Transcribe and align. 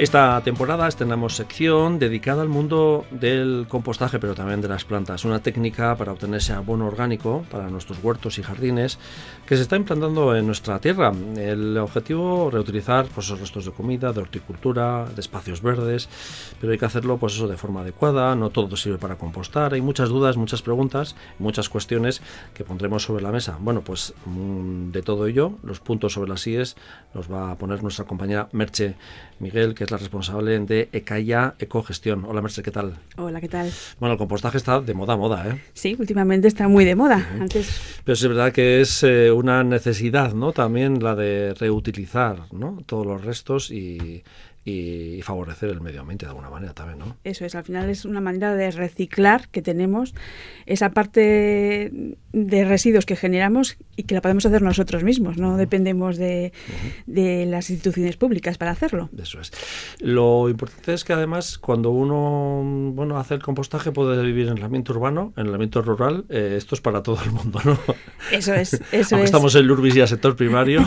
Esta 0.00 0.40
temporada 0.40 0.88
estrenamos 0.88 1.36
sección 1.36 1.98
dedicada 1.98 2.40
al 2.40 2.48
mundo 2.48 3.04
del 3.10 3.66
compostaje, 3.68 4.18
pero 4.18 4.34
también 4.34 4.62
de 4.62 4.68
las 4.68 4.86
plantas. 4.86 5.26
Una 5.26 5.42
técnica 5.42 5.94
para 5.94 6.12
obtener 6.12 6.38
ese 6.38 6.54
abono 6.54 6.86
orgánico 6.86 7.44
para 7.50 7.68
nuestros 7.68 8.02
huertos 8.02 8.38
y 8.38 8.42
jardines 8.42 8.98
que 9.44 9.56
se 9.56 9.62
está 9.62 9.76
implantando 9.76 10.34
en 10.34 10.46
nuestra 10.46 10.78
tierra. 10.78 11.12
El 11.36 11.76
objetivo, 11.76 12.50
reutilizar 12.50 13.08
pues, 13.14 13.26
esos 13.26 13.40
restos 13.40 13.66
de 13.66 13.72
comida, 13.72 14.14
de 14.14 14.22
horticultura, 14.22 15.04
de 15.04 15.20
espacios 15.20 15.60
verdes, 15.60 16.08
pero 16.58 16.72
hay 16.72 16.78
que 16.78 16.86
hacerlo 16.86 17.18
pues 17.18 17.34
eso 17.34 17.46
de 17.46 17.58
forma 17.58 17.82
adecuada, 17.82 18.34
no 18.34 18.48
todo 18.48 18.78
sirve 18.78 18.96
para 18.96 19.16
compostar. 19.16 19.74
Hay 19.74 19.82
muchas 19.82 20.08
dudas, 20.08 20.38
muchas 20.38 20.62
preguntas, 20.62 21.14
muchas 21.38 21.68
cuestiones 21.68 22.22
que 22.54 22.64
pondremos 22.64 23.02
sobre 23.02 23.22
la 23.22 23.32
mesa. 23.32 23.58
Bueno, 23.60 23.82
pues 23.82 24.14
mm, 24.24 24.92
de 24.92 25.02
todo 25.02 25.26
ello, 25.26 25.58
los 25.62 25.80
puntos 25.80 26.14
sobre 26.14 26.30
las 26.30 26.46
IES 26.46 26.76
los 27.12 27.30
va 27.30 27.50
a 27.50 27.58
poner 27.58 27.82
nuestra 27.82 28.06
compañera 28.06 28.48
Merche 28.52 28.94
Miguel, 29.40 29.74
que 29.74 29.84
es 29.84 29.89
la 29.90 29.96
responsable 29.96 30.58
de 30.60 30.88
Ecaya 30.92 31.54
Ecogestión. 31.58 32.24
Hola 32.24 32.40
Merche, 32.40 32.62
¿qué 32.62 32.70
tal? 32.70 32.94
Hola, 33.16 33.40
¿qué 33.40 33.48
tal? 33.48 33.70
Bueno, 33.98 34.14
el 34.14 34.18
compostaje 34.18 34.56
está 34.56 34.80
de 34.80 34.94
moda, 34.94 35.16
moda, 35.16 35.48
¿eh? 35.48 35.60
Sí, 35.72 35.96
últimamente 35.98 36.48
está 36.48 36.68
muy 36.68 36.84
de 36.84 36.94
moda. 36.94 37.28
Antes... 37.40 38.00
Pero 38.04 38.14
es 38.14 38.28
verdad 38.28 38.52
que 38.52 38.80
es 38.80 39.02
eh, 39.02 39.30
una 39.30 39.64
necesidad, 39.64 40.32
¿no? 40.34 40.52
También 40.52 41.02
la 41.02 41.14
de 41.14 41.54
reutilizar, 41.54 42.52
¿no? 42.52 42.78
Todos 42.86 43.06
los 43.06 43.24
restos 43.24 43.70
y 43.70 44.22
y 44.64 45.22
favorecer 45.22 45.70
el 45.70 45.80
medio 45.80 46.02
ambiente 46.02 46.26
de 46.26 46.30
alguna 46.30 46.50
manera 46.50 46.74
también, 46.74 46.98
¿no? 46.98 47.16
Eso 47.24 47.46
es, 47.46 47.54
al 47.54 47.64
final 47.64 47.88
es 47.88 48.04
una 48.04 48.20
manera 48.20 48.54
de 48.54 48.70
reciclar 48.70 49.48
que 49.48 49.62
tenemos 49.62 50.14
esa 50.66 50.90
parte 50.90 52.16
de 52.32 52.64
residuos 52.64 53.06
que 53.06 53.16
generamos 53.16 53.78
y 53.96 54.02
que 54.02 54.14
la 54.14 54.20
podemos 54.20 54.44
hacer 54.44 54.60
nosotros 54.62 55.02
mismos, 55.02 55.38
no 55.38 55.56
dependemos 55.56 56.18
de, 56.18 56.52
de, 57.06 57.46
las 57.46 57.70
instituciones 57.70 58.16
públicas 58.16 58.58
para 58.58 58.70
hacerlo. 58.70 59.08
Eso 59.20 59.40
es. 59.40 59.50
Lo 60.00 60.48
importante 60.48 60.92
es 60.92 61.04
que 61.04 61.14
además 61.14 61.58
cuando 61.58 61.90
uno 61.90 62.62
bueno 62.94 63.18
hace 63.18 63.34
el 63.34 63.42
compostaje 63.42 63.92
puede 63.92 64.22
vivir 64.22 64.48
en 64.48 64.58
el 64.58 64.64
ambiente 64.64 64.92
urbano, 64.92 65.32
en 65.36 65.46
el 65.46 65.54
ambiente 65.54 65.80
rural, 65.80 66.26
eh, 66.28 66.54
esto 66.56 66.74
es 66.74 66.82
para 66.82 67.02
todo 67.02 67.18
el 67.24 67.32
mundo, 67.32 67.60
¿no? 67.64 67.78
Eso 68.30 68.54
es, 68.54 68.74
eso 68.92 69.16
Aunque 69.16 69.24
estamos 69.24 69.54
en 69.54 69.66
Lurbis 69.66 69.96
y 69.96 70.00
el 70.00 70.08
sector 70.08 70.36
primario. 70.36 70.86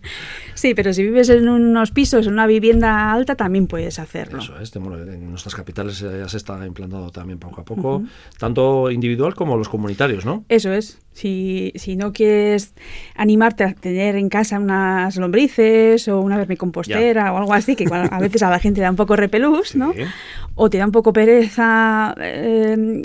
sí, 0.54 0.74
pero 0.74 0.92
si 0.92 1.02
vives 1.02 1.28
en 1.30 1.48
unos 1.48 1.90
pisos, 1.90 2.26
en 2.26 2.32
una 2.32 2.46
vivienda 2.46 3.07
alta, 3.12 3.34
también 3.34 3.66
puedes 3.66 3.98
hacerlo. 3.98 4.38
Eso 4.38 4.58
es, 4.58 4.74
en 4.74 5.30
nuestras 5.30 5.54
capitales 5.54 5.98
ya 5.98 6.28
se 6.28 6.36
está 6.36 6.64
implantando 6.66 7.10
también 7.10 7.38
poco 7.38 7.60
a 7.60 7.64
poco, 7.64 8.02
tanto 8.38 8.90
individual 8.90 9.34
como 9.34 9.56
los 9.56 9.68
comunitarios, 9.68 10.24
¿no? 10.24 10.44
Eso 10.48 10.72
es. 10.72 10.98
Si, 11.12 11.72
si 11.74 11.96
no 11.96 12.12
quieres 12.12 12.74
animarte 13.16 13.64
a 13.64 13.74
tener 13.74 14.14
en 14.16 14.28
casa 14.28 14.58
unas 14.58 15.16
lombrices 15.16 16.06
o 16.06 16.20
una 16.20 16.36
vermicompostera 16.36 17.32
o 17.32 17.38
algo 17.38 17.54
así, 17.54 17.74
que 17.74 17.86
a 17.92 18.20
veces 18.20 18.42
a 18.42 18.50
la 18.50 18.60
gente 18.60 18.80
da 18.80 18.90
un 18.90 18.96
poco 18.96 19.16
repelús, 19.16 19.74
¿no? 19.76 19.92
O 20.54 20.70
te 20.70 20.78
da 20.78 20.86
un 20.86 20.92
poco 20.92 21.12
pereza 21.12 22.14
eh, 22.18 23.02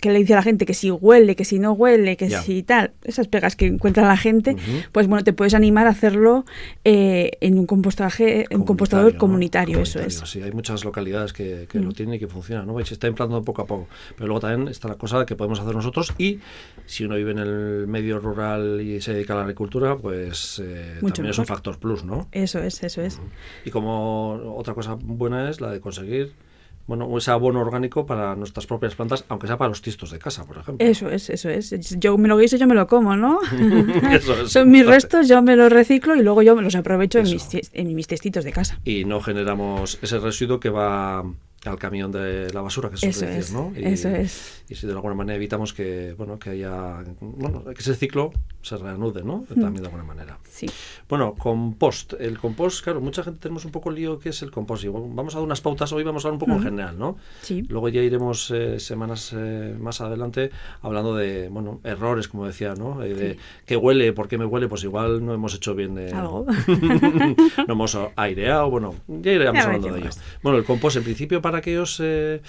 que 0.00 0.10
le 0.10 0.20
dice 0.20 0.34
a 0.34 0.36
la 0.36 0.42
gente 0.42 0.64
que 0.64 0.74
si 0.74 0.90
huele, 0.90 1.34
que 1.34 1.44
si 1.44 1.58
no 1.58 1.72
huele, 1.72 2.16
que 2.16 2.30
si 2.30 2.62
tal, 2.62 2.92
esas 3.04 3.26
pegas 3.26 3.56
que 3.56 3.66
encuentra 3.66 4.06
la 4.06 4.16
gente, 4.16 4.56
pues 4.92 5.08
bueno, 5.08 5.24
te 5.24 5.32
puedes 5.32 5.54
animar 5.54 5.86
a 5.86 5.90
hacerlo 5.90 6.44
eh, 6.84 7.32
en 7.40 7.58
un 7.58 7.66
compostaje, 7.66 8.46
un 8.50 8.64
compostador 8.64 9.16
comunitario, 9.16 9.80
eso 9.80 10.00
es. 10.00 10.22
Sí, 10.24 10.40
hay 10.42 10.52
muchas 10.52 10.84
localidades 10.84 11.32
que, 11.32 11.66
lo 11.72 11.92
tienen 11.92 12.16
y 12.16 12.18
que 12.18 12.28
funcionan, 12.28 12.66
¿no? 12.66 12.80
Y 12.80 12.84
se 12.84 12.94
está 12.94 13.08
implantando 13.08 13.44
poco 13.44 13.62
a 13.62 13.66
poco. 13.66 13.88
Pero 14.14 14.26
luego 14.26 14.40
también 14.40 14.68
está 14.68 14.88
la 14.88 14.96
cosa 14.96 15.24
que 15.26 15.36
podemos 15.36 15.60
hacer 15.60 15.74
nosotros 15.74 16.14
y 16.18 16.40
si 16.86 17.04
uno 17.04 17.16
vive 17.16 17.32
en 17.32 17.38
el 17.38 17.86
medio 17.86 18.18
rural 18.20 18.80
y 18.80 19.00
se 19.00 19.12
dedica 19.12 19.32
a 19.32 19.36
la 19.36 19.42
agricultura, 19.42 19.96
pues 19.96 20.60
eh, 20.64 20.98
también 21.00 21.30
es 21.30 21.38
un 21.38 21.46
factor 21.46 21.78
plus, 21.78 22.04
¿no? 22.04 22.28
Eso 22.32 22.60
es, 22.60 22.82
eso 22.82 23.02
es. 23.02 23.20
Y 23.64 23.70
como 23.70 24.54
otra 24.56 24.74
cosa 24.74 24.94
buena 24.94 25.50
es 25.50 25.60
la 25.60 25.70
de 25.70 25.80
conseguir 25.80 26.32
bueno, 26.88 27.18
ese 27.18 27.30
abono 27.30 27.60
orgánico 27.60 28.06
para 28.06 28.34
nuestras 28.34 28.66
propias 28.66 28.94
plantas, 28.94 29.22
aunque 29.28 29.46
sea 29.46 29.58
para 29.58 29.68
los 29.68 29.82
tistos 29.82 30.10
de 30.10 30.18
casa, 30.18 30.46
por 30.46 30.56
ejemplo. 30.56 30.84
Eso 30.84 31.10
es, 31.10 31.28
eso 31.28 31.50
es. 31.50 31.70
Yo 31.98 32.16
me 32.16 32.28
lo 32.28 32.38
guiso, 32.38 32.56
yo 32.56 32.66
me 32.66 32.74
lo 32.74 32.86
como, 32.86 33.14
¿no? 33.14 33.40
Son 34.46 34.70
mis 34.70 34.86
restos, 34.86 35.28
yo 35.28 35.42
me 35.42 35.54
los 35.54 35.70
reciclo 35.70 36.16
y 36.16 36.22
luego 36.22 36.40
yo 36.40 36.56
me 36.56 36.62
los 36.62 36.74
aprovecho 36.74 37.18
en 37.18 37.24
mis, 37.24 37.46
en 37.74 37.94
mis 37.94 38.06
testitos 38.06 38.42
de 38.42 38.52
casa. 38.52 38.80
Y 38.84 39.04
no 39.04 39.20
generamos 39.20 39.98
ese 40.00 40.18
residuo 40.18 40.60
que 40.60 40.70
va 40.70 41.24
al 41.64 41.78
camión 41.78 42.12
de 42.12 42.52
la 42.52 42.60
basura, 42.60 42.90
que 42.90 42.96
se 42.96 43.12
suele 43.12 43.34
decir, 43.34 43.54
¿no? 43.54 43.72
Y, 43.76 43.84
eso 43.84 44.08
es. 44.08 44.62
Y 44.68 44.74
si 44.74 44.86
de 44.86 44.92
alguna 44.92 45.14
manera 45.14 45.36
evitamos 45.36 45.72
que, 45.72 46.14
bueno, 46.16 46.38
que 46.38 46.50
haya, 46.50 47.02
bueno, 47.20 47.64
que 47.64 47.80
ese 47.80 47.94
ciclo 47.94 48.32
se 48.62 48.76
reanude, 48.76 49.24
¿no? 49.24 49.44
También 49.48 49.82
de 49.82 49.86
alguna 49.86 50.04
manera. 50.04 50.38
Sí. 50.48 50.66
Bueno, 51.08 51.34
compost. 51.34 52.14
El 52.20 52.38
compost, 52.38 52.84
claro, 52.84 53.00
mucha 53.00 53.22
gente 53.22 53.40
tenemos 53.40 53.64
un 53.64 53.72
poco 53.72 53.90
lío 53.90 54.18
qué 54.18 54.28
es 54.28 54.42
el 54.42 54.50
compost. 54.50 54.84
Y 54.84 54.88
vamos 54.88 55.34
a 55.34 55.38
dar 55.38 55.44
unas 55.44 55.60
pautas 55.60 55.92
hoy, 55.92 56.04
vamos 56.04 56.24
a 56.24 56.28
hablar 56.28 56.34
un 56.34 56.46
poco 56.46 56.52
en 56.58 56.62
general, 56.62 56.98
¿no? 56.98 57.16
Sí. 57.40 57.64
Luego 57.68 57.88
ya 57.88 58.02
iremos 58.02 58.50
eh, 58.50 58.78
semanas 58.78 59.34
eh, 59.36 59.74
más 59.80 60.00
adelante 60.00 60.50
hablando 60.82 61.16
de, 61.16 61.48
bueno, 61.48 61.80
errores, 61.82 62.28
como 62.28 62.46
decía, 62.46 62.74
¿no? 62.74 63.02
Eh, 63.02 63.14
de 63.14 63.38
qué 63.64 63.76
huele, 63.76 64.12
por 64.12 64.28
qué 64.28 64.38
me 64.38 64.44
huele, 64.44 64.68
pues 64.68 64.84
igual 64.84 65.24
no 65.24 65.32
hemos 65.32 65.54
hecho 65.54 65.74
bien. 65.74 65.98
Algo. 66.14 66.46
no 67.66 67.72
hemos 67.72 67.98
aireado, 68.16 68.70
bueno, 68.70 68.94
ya 69.08 69.32
iremos 69.32 69.64
hablando 69.64 69.92
de 69.92 70.00
ello. 70.00 70.10
Bueno, 70.42 70.58
el 70.58 70.64
compost, 70.64 70.98
en 70.98 71.04
principio, 71.04 71.40
para 71.48 71.58
aquellos 71.58 71.98
eh, 72.00 72.42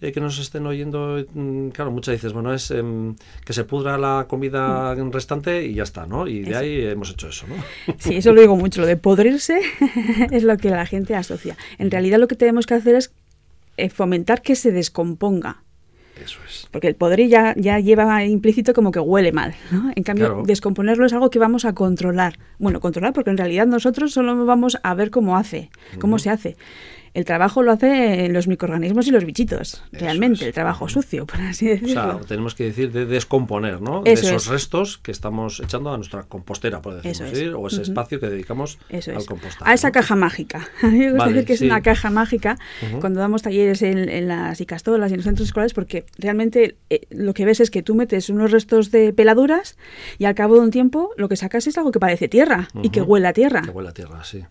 eh, 0.00 0.12
que 0.12 0.20
nos 0.20 0.38
estén 0.38 0.64
oyendo, 0.66 1.22
mm, 1.34 1.68
claro, 1.68 1.90
muchas 1.90 2.14
veces, 2.14 2.32
bueno, 2.32 2.54
es 2.54 2.70
em, 2.70 3.14
que 3.44 3.52
se 3.52 3.64
pudra 3.64 3.98
la 3.98 4.24
comida 4.28 4.94
mm. 4.94 5.12
restante 5.12 5.66
y 5.66 5.74
ya 5.74 5.82
está, 5.82 6.06
¿no? 6.06 6.26
Y 6.26 6.40
de 6.40 6.56
ahí 6.56 6.80
hemos 6.86 7.10
hecho 7.10 7.28
eso, 7.28 7.46
¿no? 7.46 7.56
Sí, 7.98 8.16
eso 8.16 8.32
lo 8.32 8.40
digo 8.40 8.56
mucho, 8.56 8.80
lo 8.80 8.86
de 8.86 8.96
podrirse 8.96 9.60
es 10.30 10.42
lo 10.42 10.56
que 10.56 10.70
la 10.70 10.86
gente 10.86 11.14
asocia. 11.14 11.54
En 11.76 11.90
realidad 11.90 12.18
lo 12.18 12.28
que 12.28 12.34
tenemos 12.34 12.64
que 12.64 12.72
hacer 12.72 12.94
es 12.94 13.12
eh, 13.76 13.90
fomentar 13.90 14.40
que 14.40 14.56
se 14.56 14.72
descomponga. 14.72 15.62
Eso 16.24 16.38
es. 16.48 16.66
Porque 16.70 16.88
el 16.88 16.94
podrir 16.94 17.28
ya, 17.28 17.52
lleva 17.52 18.24
implícito 18.24 18.72
como 18.72 18.90
que 18.90 19.00
huele 19.00 19.32
mal. 19.32 19.54
¿no? 19.70 19.92
En 19.94 20.02
cambio, 20.02 20.44
descomponerlo 20.46 21.04
es 21.04 21.12
algo 21.12 21.28
que 21.28 21.38
vamos 21.38 21.66
a 21.66 21.74
controlar. 21.74 22.38
Bueno, 22.58 22.80
controlar 22.80 23.12
porque 23.12 23.28
en 23.28 23.36
realidad 23.36 23.66
nosotros 23.66 24.14
solo 24.14 24.46
vamos 24.46 24.78
a 24.82 24.94
ver 24.94 25.10
cómo 25.10 25.36
hace, 25.36 25.68
cómo 26.00 26.18
se 26.18 26.30
hace 26.30 26.56
el 27.16 27.24
trabajo 27.24 27.62
lo 27.62 27.72
hacen 27.72 28.30
los 28.34 28.46
microorganismos 28.46 29.06
y 29.06 29.10
los 29.10 29.24
bichitos, 29.24 29.82
realmente, 29.90 30.44
el 30.44 30.52
trabajo 30.52 30.86
sucio, 30.86 31.24
por 31.24 31.40
así 31.40 31.66
decirlo. 31.66 32.16
O 32.16 32.18
sea, 32.18 32.28
tenemos 32.28 32.54
que 32.54 32.64
decir 32.64 32.92
de 32.92 33.06
descomponer, 33.06 33.80
¿no? 33.80 34.02
de 34.02 34.12
esos 34.12 34.48
restos 34.48 34.98
que 34.98 35.12
estamos 35.12 35.60
echando 35.60 35.94
a 35.94 35.96
nuestra 35.96 36.24
compostera, 36.24 36.82
por 36.82 37.00
decirlo 37.00 37.60
o 37.60 37.68
ese 37.68 37.80
espacio 37.80 38.20
que 38.20 38.28
dedicamos 38.28 38.78
al 38.92 39.24
compostaje. 39.24 39.64
A 39.64 39.72
esa 39.72 39.92
caja 39.92 40.14
mágica. 40.14 40.68
A 40.82 40.88
mí 40.88 40.98
me 40.98 41.12
gusta 41.12 41.28
decir 41.28 41.46
que 41.46 41.54
es 41.54 41.62
una 41.62 41.80
caja 41.80 42.10
mágica 42.10 42.58
cuando 43.00 43.18
damos 43.18 43.40
talleres 43.40 43.80
en, 43.80 44.28
las 44.28 44.60
icastolas 44.60 45.10
y 45.10 45.14
en 45.14 45.20
los 45.20 45.24
centros 45.24 45.48
escolares, 45.48 45.72
porque 45.72 46.04
realmente 46.18 46.76
eh, 46.90 47.06
lo 47.08 47.32
que 47.32 47.46
ves 47.46 47.60
es 47.60 47.70
que 47.70 47.82
tú 47.82 47.94
metes 47.94 48.28
unos 48.28 48.50
restos 48.50 48.90
de 48.90 49.14
peladuras 49.14 49.78
y 50.18 50.26
al 50.26 50.34
cabo 50.34 50.56
de 50.56 50.60
un 50.60 50.70
tiempo 50.70 51.12
lo 51.16 51.30
que 51.30 51.36
sacas 51.36 51.66
es 51.66 51.78
algo 51.78 51.92
que 51.92 51.98
parece 51.98 52.28
tierra 52.28 52.68
y 52.82 52.90
que 52.90 53.00
huele 53.00 53.28
a 53.28 53.32
tierra. 53.32 53.62
Que 53.62 53.70
huele 53.70 53.88
a 53.88 53.94
tierra, 53.94 54.22
sí. 54.22 54.44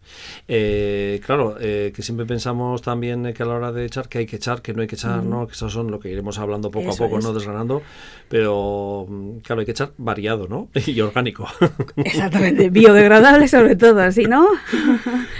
Eh, 0.48 1.22
claro, 1.24 1.58
eh, 1.60 1.92
que 1.96 2.02
siempre 2.02 2.26
pensamos 2.26 2.55
también 2.84 3.34
que 3.34 3.44
a 3.44 3.46
la 3.46 3.54
hora 3.54 3.72
de 3.72 3.86
echar, 3.86 4.08
que 4.08 4.20
hay 4.20 4.26
que 4.26 4.36
echar, 4.36 4.62
que 4.62 4.74
no 4.74 4.82
hay 4.82 4.88
que 4.88 4.96
echar, 4.96 5.24
¿no? 5.24 5.48
Que 5.48 5.54
eso 5.54 5.70
son 5.70 5.92
lo 5.92 6.00
que 6.00 6.10
iremos 6.10 6.38
hablando 6.40 6.72
poco 6.72 6.92
a 6.92 6.96
poco, 6.96 7.20
¿no? 7.20 7.34
Desgranando. 7.34 7.82
Pero, 8.30 9.06
mm, 9.08 9.38
claro, 9.40 9.60
hay 9.60 9.66
que 9.66 9.72
echar 9.72 9.92
variado, 9.98 10.48
¿no? 10.48 10.70
y 10.86 11.00
orgánico. 11.02 11.48
Exactamente, 11.98 12.70
biodegradable 12.70 13.48
sobre 13.48 13.76
todo, 13.76 14.02
así, 14.02 14.26
¿no? 14.26 14.48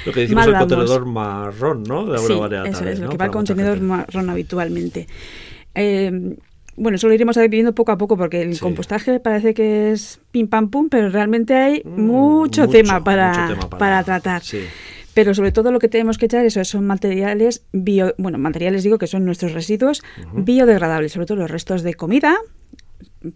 lo 0.06 0.12
que 0.12 0.22
decimos 0.22 0.48
el 0.48 0.58
contenedor 0.58 1.06
marrón, 1.06 1.84
¿no? 1.84 2.06
De 2.06 2.18
alguna 2.18 2.40
manera. 2.40 2.68
Eso 2.68 2.86
es, 2.86 3.00
lo 3.00 3.10
que 3.10 3.18
va 3.18 3.26
al 3.26 3.32
contenedor 3.32 3.80
marrón 3.82 4.30
habitualmente. 4.30 5.08
Eh, 5.74 6.38
bueno, 6.78 6.98
eso 6.98 7.08
lo 7.08 7.14
iremos 7.14 7.38
viviendo 7.38 7.74
poco 7.74 7.92
a 7.92 7.98
poco 7.98 8.18
porque 8.18 8.42
el 8.42 8.60
compostaje 8.60 9.20
parece 9.20 9.54
que 9.54 9.92
es 9.92 10.20
pim 10.32 10.48
pam 10.48 10.70
pum, 10.70 10.90
pero 10.90 11.10
realmente 11.10 11.56
hay 11.56 11.82
mm, 11.86 12.02
mucho, 12.02 12.68
tema 12.68 13.04
para, 13.04 13.58
para, 13.78 14.04
tratar. 14.04 14.44
Sí. 14.44 14.60
Pero 15.16 15.34
sobre 15.34 15.54
todo 15.54 15.72
lo 15.72 15.80
que 15.80 15.88
tenemos 15.88 16.18
que 16.18 16.26
echar 16.28 16.46
eso 16.46 16.64
son 16.66 16.86
materiales 16.86 17.66
bio, 17.72 18.14
bueno, 18.18 18.38
materiales 18.38 18.84
digo 18.84 18.98
que 18.98 19.08
son 19.08 19.24
nuestros 19.26 19.54
residuos 19.54 20.04
biodegradables, 20.34 21.14
sobre 21.14 21.26
todo 21.26 21.38
los 21.38 21.50
restos 21.50 21.84
de 21.84 21.94
comida, 21.94 22.38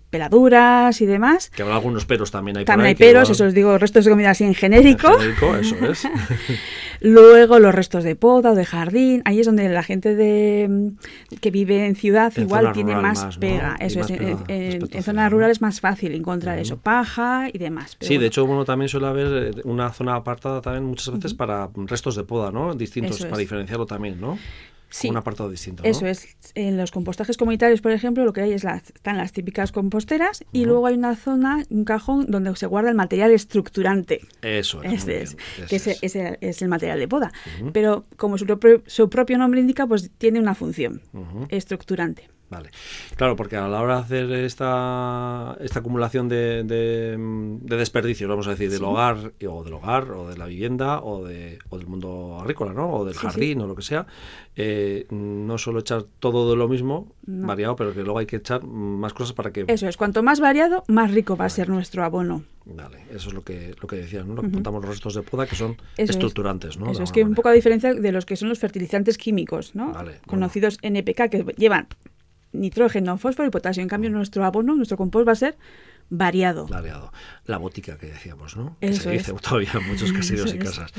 peladuras 0.10 1.02
y 1.02 1.06
demás. 1.06 1.50
Que 1.50 1.64
habrá 1.64 1.76
algunos 1.76 2.06
peros 2.06 2.32
también 2.32 2.58
hay 2.58 2.66
También 2.66 2.88
hay 2.88 2.96
peros, 2.96 3.30
eso 3.30 3.46
os 3.46 3.54
digo, 3.54 3.78
restos 3.78 4.06
de 4.06 4.12
comida 4.12 4.32
así 4.32 4.44
en 4.44 4.56
genérico. 4.56 5.14
En 5.14 5.20
genérico, 5.20 5.56
eso 5.56 5.76
es. 5.92 6.08
Luego 7.02 7.60
los 7.60 7.74
restos 7.74 8.04
de 8.04 8.16
poda 8.16 8.52
o 8.52 8.56
de 8.56 8.66
jardín, 8.66 9.22
ahí 9.26 9.40
es 9.40 9.46
donde 9.46 9.70
la 9.70 9.84
gente 9.84 10.16
de 10.16 10.92
que 11.40 11.52
vive 11.52 11.86
en 11.86 11.96
ciudad 11.96 12.34
igual 12.36 12.74
tiene 12.74 12.96
más, 12.96 13.38
pega. 13.38 13.76
Eso 13.80 14.02
es, 14.02 14.10
en, 14.10 15.04
zonas 15.04 15.32
rurales 15.32 15.50
es 15.50 15.62
más 15.62 15.80
fácil 15.80 16.14
encontrar 16.14 16.60
eso, 16.60 16.78
paja 16.78 17.48
y 17.52 17.58
demás. 17.58 17.98
sí, 18.00 18.18
de 18.18 18.28
hecho, 18.28 18.46
bueno, 18.46 18.66
también 18.66 18.90
suele 18.90 19.08
haber 19.08 19.56
eh, 19.56 19.62
una 19.64 19.92
zona 19.92 20.16
apartada 20.16 20.62
también 20.62 20.86
muchas 20.86 21.14
veces 21.14 21.34
para 21.34 21.70
restos 21.74 22.16
de 22.16 22.24
poda, 22.24 22.52
¿no? 22.52 22.76
Distintos, 22.76 23.24
para 23.26 23.38
diferenciarlo 23.38 23.86
también, 23.86 24.20
¿no? 24.20 24.38
Un 25.10 25.18
apartado 25.18 25.50
distinto. 25.50 25.84
Eso 25.84 26.08
es. 26.08 26.36
En 26.56 26.78
los 26.78 26.92
compostajes 26.92 27.38
comunitarios, 27.38 27.82
por 27.82 27.92
ejemplo, 27.92 28.26
lo 28.26 28.34
que 28.34 28.42
hay 28.42 28.54
es 28.54 28.64
las, 28.64 28.84
están 28.84 29.18
las 29.18 29.32
típicas 29.32 29.72
composteras 29.72 30.44
y 30.52 30.66
luego 30.66 30.88
hay 30.88 30.96
una 30.96 31.16
zona, 31.16 31.64
un 31.70 31.86
cajón, 31.86 32.26
donde 32.30 32.56
se 32.56 32.66
guarda 32.66 32.90
el 32.90 32.96
material 32.96 33.32
estructurante. 33.32 34.22
Eso 34.42 34.82
es. 34.84 35.08
Ese 35.08 35.22
es, 35.22 35.36
que 35.68 35.76
ese, 35.76 36.38
es. 36.42 36.62
el 36.62 36.68
material 36.68 37.00
de 37.00 37.08
poda. 37.08 37.32
Pero 37.74 38.06
como 38.18 38.38
su, 38.38 38.46
su, 38.88 39.10
propio 39.10 39.38
nombre 39.38 39.60
indica, 39.60 39.86
pues 39.88 40.10
tiene 40.18 40.40
una 40.40 40.56
función 40.56 41.02
estructurante. 41.50 42.30
Vale. 42.50 42.72
Claro, 43.16 43.36
porque 43.36 43.57
a 43.57 43.68
la 43.68 43.81
hora 43.81 43.98
de 43.98 44.01
hacer 44.01 44.31
esta, 44.31 45.56
esta 45.60 45.80
acumulación 45.80 46.28
de, 46.28 46.63
de, 46.63 47.78
desperdicios, 47.78 48.28
vamos 48.28 48.48
a 48.48 48.51
decir, 48.51 48.72
del 48.72 48.84
hogar, 48.84 49.34
o 49.48 49.63
del 49.63 49.74
hogar, 49.74 50.12
o 50.12 50.28
de 50.28 50.38
la 50.38 50.48
vivienda, 50.48 51.01
o, 51.01 51.24
de, 51.24 51.60
o 51.69 51.78
del 51.78 51.88
mundo 51.88 52.40
agrícola, 52.42 52.74
¿no? 52.74 52.92
O 52.92 53.06
del 53.06 53.13
jardín, 53.13 53.62
o 53.62 53.68
lo 53.68 53.75
que 53.75 53.84
sea, 53.84 54.07
eh, 54.56 55.06
no 55.12 55.57
solo 55.57 55.80
echar 55.80 56.04
todo 56.19 56.50
de 56.50 56.56
lo 56.56 56.68
mismo, 56.68 57.13
variado, 57.22 57.75
pero 57.75 57.94
que 57.94 58.01
luego 58.01 58.18
hay 58.18 58.25
que 58.25 58.38
echar 58.38 58.63
más 58.63 59.13
cosas 59.13 59.34
para 59.34 59.52
que... 59.52 59.66
Eso 59.68 59.88
es, 59.88 59.95
cuanto 59.95 60.24
más 60.24 60.40
variado, 60.40 60.84
más 60.88 61.12
rico 61.12 61.38
va 61.38 61.45
a 61.45 61.50
ser 61.50 61.69
nuestro 61.69 62.04
abono. 62.04 62.44
Vale, 62.66 63.00
eso 63.12 63.30
es 63.30 63.34
lo 63.34 63.44
que, 63.44 63.75
lo 63.80 63.88
que 63.88 63.95
decías, 63.95 64.25
¿no? 64.25 64.36
Lo 64.36 64.42
que 64.42 64.50
los 64.50 64.86
restos 64.86 65.16
de 65.16 65.24
poda 65.24 65.48
que 65.48 65.56
son 65.56 65.78
estructurantes, 65.98 66.78
¿no? 66.78 66.92
Eso 66.92 67.04
es 67.04 67.12
que 67.12 67.24
un 67.24 67.34
poco 67.34 67.50
a 67.50 67.54
diferencia 67.54 67.94
de 67.94 68.12
los 68.12 68.25
que 68.25 68.36
son 68.36 68.50
los 68.50 68.60
fertilizantes 68.60 69.18
químicos, 69.18 69.75
¿no? 69.75 69.94
Conocidos 70.28 70.78
NPK, 70.81 71.30
que 71.30 71.45
llevan 71.57 71.88
nitrógeno, 72.51 73.18
fósforo 73.18 73.48
y 73.48 73.51
potasio. 73.51 73.84
En 73.84 73.90
cambio, 73.90 74.10
nuestro 74.10 74.46
abono, 74.46 74.75
nuestro 74.75 74.98
compost 74.98 75.28
va 75.28 75.34
a 75.34 75.36
ser 75.36 75.57
variado. 76.10 76.68
Variado. 76.68 77.12
La 77.46 77.58
botica 77.58 77.98
que 77.98 78.08
decíamos, 78.08 78.56
¿no? 78.56 78.78
que 78.80 78.94
se 78.94 79.12
dice 79.12 79.34
todavía 79.34 79.72
en 79.74 79.88
muchos 79.88 80.12
casinos 80.14 80.54
y 80.54 80.60
casas. 80.60 80.92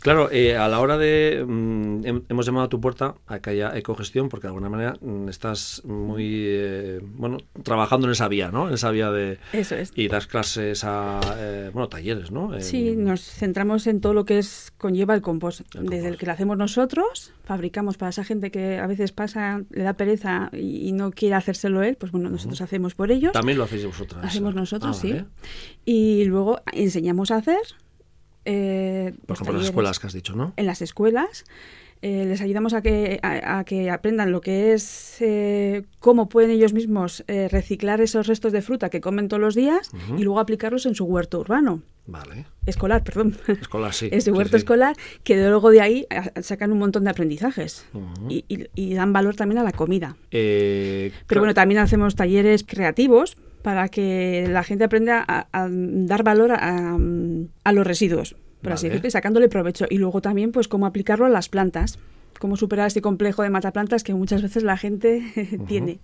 Claro, 0.00 0.30
eh, 0.30 0.56
a 0.56 0.68
la 0.68 0.80
hora 0.80 0.98
de... 0.98 1.44
Mm, 1.46 2.22
hemos 2.28 2.46
llamado 2.46 2.66
a 2.66 2.68
tu 2.68 2.80
puerta 2.80 3.14
a 3.26 3.38
que 3.38 3.50
haya 3.50 3.76
ecogestión 3.76 4.28
porque 4.28 4.46
de 4.46 4.48
alguna 4.48 4.68
manera 4.68 4.96
mm, 5.00 5.28
estás 5.28 5.82
muy, 5.84 6.44
eh, 6.46 7.00
bueno, 7.02 7.38
trabajando 7.62 8.06
en 8.06 8.12
esa 8.12 8.28
vía, 8.28 8.50
¿no? 8.50 8.68
En 8.68 8.74
esa 8.74 8.90
vía 8.90 9.10
de... 9.10 9.38
Eso 9.52 9.76
es. 9.76 9.92
Y 9.94 10.08
das 10.08 10.26
clases 10.26 10.84
a, 10.84 11.20
eh, 11.36 11.70
bueno, 11.72 11.88
talleres, 11.88 12.30
¿no? 12.30 12.60
Sí, 12.60 12.96
nos 12.96 13.22
centramos 13.22 13.86
en 13.86 14.00
todo 14.00 14.14
lo 14.14 14.24
que 14.24 14.38
es 14.38 14.72
conlleva 14.78 15.14
el 15.14 15.22
compost. 15.22 15.62
Desde 15.74 16.08
el 16.08 16.16
que 16.16 16.26
lo 16.26 16.32
hacemos 16.32 16.56
nosotros, 16.56 17.32
fabricamos 17.44 17.96
para 17.96 18.10
esa 18.10 18.24
gente 18.24 18.50
que 18.50 18.78
a 18.78 18.86
veces 18.86 19.12
pasa, 19.12 19.62
le 19.70 19.82
da 19.82 19.94
pereza 19.94 20.50
y, 20.52 20.92
no 20.92 21.10
quiere 21.10 21.34
hacérselo 21.34 21.82
él, 21.82 21.96
pues 21.96 22.12
bueno, 22.12 22.28
nosotros 22.28 22.60
hacemos 22.60 22.94
por 22.94 23.10
ellos. 23.10 23.32
También 23.32 23.58
lo 23.58 23.64
hacéis 23.64 23.86
vosotras. 23.86 24.24
Hacemos 24.24 24.51
nosotros, 24.54 24.96
ah, 24.96 25.00
sí. 25.00 25.24
Y 25.84 26.24
luego 26.24 26.60
enseñamos 26.72 27.30
a 27.30 27.36
hacer. 27.36 27.60
Eh, 28.44 29.14
Por 29.26 29.36
ejemplo, 29.36 29.54
en 29.54 29.58
las 29.58 29.68
escuelas 29.68 29.98
que 29.98 30.06
has 30.06 30.12
dicho, 30.12 30.34
¿no? 30.34 30.52
En 30.56 30.66
las 30.66 30.82
escuelas. 30.82 31.44
Eh, 32.04 32.24
les 32.26 32.40
ayudamos 32.40 32.74
a 32.74 32.82
que, 32.82 33.20
a, 33.22 33.62
que 33.62 33.88
aprendan 33.88 34.32
lo 34.32 34.40
que 34.40 34.72
es 34.72 35.18
eh, 35.20 35.84
cómo 36.00 36.28
pueden 36.28 36.50
ellos 36.50 36.72
mismos 36.72 37.22
eh, 37.28 37.46
reciclar 37.48 38.00
esos 38.00 38.26
restos 38.26 38.52
de 38.52 38.60
fruta 38.60 38.90
que 38.90 39.00
comen 39.00 39.28
todos 39.28 39.40
los 39.40 39.54
días 39.54 39.92
y 40.18 40.24
luego 40.24 40.40
aplicarlos 40.40 40.84
en 40.86 40.96
su 40.96 41.04
huerto 41.04 41.38
urbano. 41.38 41.80
Vale. 42.08 42.46
Escolar, 42.66 43.04
perdón. 43.04 43.36
Escolar, 43.46 43.94
sí. 43.94 44.08
Ese 44.12 44.32
huerto 44.32 44.56
escolar, 44.56 44.96
que 45.22 45.36
luego 45.48 45.70
de 45.70 45.80
ahí 45.80 46.06
sacan 46.40 46.72
un 46.72 46.80
montón 46.80 47.04
de 47.04 47.10
aprendizajes 47.10 47.86
y, 48.28 48.94
dan 48.94 49.12
valor 49.12 49.36
también 49.36 49.60
a 49.60 49.62
la 49.62 49.72
comida. 49.72 50.16
Pero 50.30 51.40
bueno, 51.40 51.54
también 51.54 51.78
hacemos 51.78 52.16
talleres 52.16 52.64
creativos 52.66 53.36
para 53.62 53.88
que 53.88 54.46
la 54.48 54.62
gente 54.64 54.84
aprenda 54.84 55.24
a, 55.26 55.68
dar 55.70 56.22
valor 56.22 56.52
a, 56.52 56.98
los 57.72 57.86
residuos, 57.86 58.36
por 58.62 58.72
así 58.72 58.88
decirlo, 58.88 59.10
sacándole 59.10 59.48
provecho. 59.48 59.86
Y 59.88 59.98
luego 59.98 60.20
también, 60.20 60.52
pues, 60.52 60.68
cómo 60.68 60.86
aplicarlo 60.86 61.26
a 61.26 61.30
las 61.30 61.48
plantas 61.48 61.98
cómo 62.42 62.56
superar 62.56 62.88
este 62.88 63.00
complejo 63.00 63.44
de 63.44 63.50
mataplantas 63.50 64.02
que 64.02 64.14
muchas 64.14 64.42
veces 64.42 64.64
la 64.64 64.76
gente 64.76 65.22
tiene. 65.68 66.00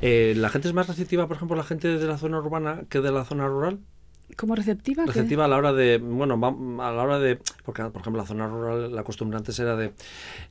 Eh, 0.00 0.34
¿La 0.36 0.48
gente 0.48 0.68
es 0.68 0.74
más 0.74 0.86
receptiva, 0.86 1.26
por 1.26 1.36
ejemplo, 1.36 1.56
la 1.56 1.64
gente 1.64 1.98
de 1.98 2.06
la 2.06 2.16
zona 2.16 2.38
urbana 2.38 2.82
que 2.88 3.00
de 3.00 3.10
la 3.10 3.24
zona 3.24 3.48
rural? 3.48 3.80
¿Cómo 4.36 4.54
receptiva? 4.54 5.04
Receptiva 5.06 5.44
a 5.44 5.48
la 5.48 5.56
hora 5.56 5.72
de, 5.72 5.98
bueno, 5.98 6.34
a 6.82 6.92
la 6.92 7.02
hora 7.02 7.18
de, 7.18 7.38
porque 7.64 7.82
por 7.84 8.00
ejemplo 8.00 8.20
la 8.20 8.26
zona 8.26 8.46
rural, 8.46 8.94
la 8.94 9.04
costumbre 9.04 9.36
antes 9.36 9.58
era 9.58 9.76
de, 9.76 9.92